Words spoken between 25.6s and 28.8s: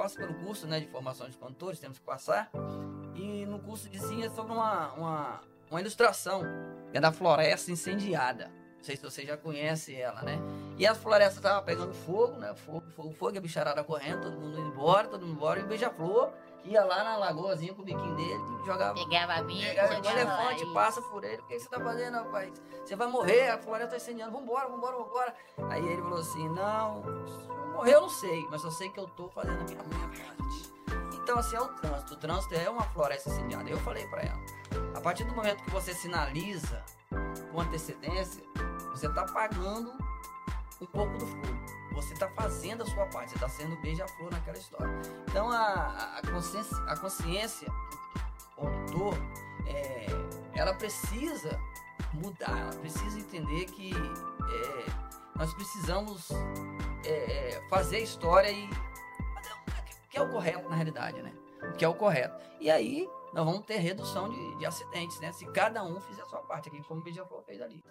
Aí ele falou assim: Não, morrer eu não sei, mas eu